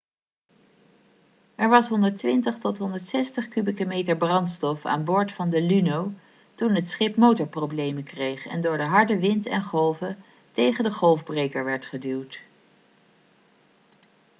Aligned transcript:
er 1.55 1.69
was 1.69 1.89
120-160 1.89 3.47
kubieke 3.53 3.85
meter 3.85 4.17
brandstof 4.17 4.85
aan 4.85 5.03
boord 5.03 5.31
van 5.31 5.49
de 5.49 5.61
luno 5.61 6.11
toen 6.55 6.75
het 6.75 6.89
schip 6.89 7.15
motorproblemen 7.15 8.03
kreeg 8.03 8.45
en 8.47 8.61
door 8.61 8.77
de 8.77 8.83
harde 8.83 9.19
wind 9.19 9.45
en 9.45 9.63
golven 9.63 10.23
tegen 10.51 10.83
de 10.83 10.91
golfbreker 10.93 11.63
werd 11.65 11.85
geduwd 11.85 12.39